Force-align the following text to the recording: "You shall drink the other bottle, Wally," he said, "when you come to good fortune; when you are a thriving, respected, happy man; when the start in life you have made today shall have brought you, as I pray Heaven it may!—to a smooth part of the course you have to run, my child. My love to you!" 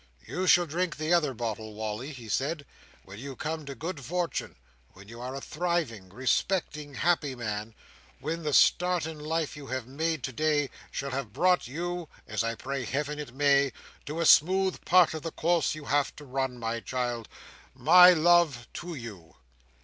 "You 0.25 0.47
shall 0.47 0.65
drink 0.65 0.97
the 0.97 1.13
other 1.13 1.35
bottle, 1.35 1.75
Wally," 1.75 2.11
he 2.11 2.27
said, 2.27 2.65
"when 3.05 3.19
you 3.19 3.35
come 3.35 3.67
to 3.67 3.75
good 3.75 4.03
fortune; 4.03 4.55
when 4.93 5.07
you 5.07 5.21
are 5.21 5.35
a 5.35 5.41
thriving, 5.41 6.09
respected, 6.09 6.95
happy 6.95 7.35
man; 7.35 7.75
when 8.19 8.41
the 8.41 8.51
start 8.51 9.05
in 9.05 9.19
life 9.19 9.55
you 9.55 9.67
have 9.67 9.85
made 9.85 10.23
today 10.23 10.71
shall 10.89 11.11
have 11.11 11.33
brought 11.33 11.67
you, 11.67 12.09
as 12.25 12.43
I 12.43 12.55
pray 12.55 12.83
Heaven 12.83 13.19
it 13.19 13.35
may!—to 13.35 14.19
a 14.19 14.25
smooth 14.25 14.83
part 14.85 15.13
of 15.13 15.21
the 15.21 15.31
course 15.31 15.75
you 15.75 15.85
have 15.85 16.15
to 16.15 16.25
run, 16.25 16.57
my 16.57 16.79
child. 16.79 17.29
My 17.75 18.11
love 18.11 18.67
to 18.73 18.95
you!" 18.95 19.35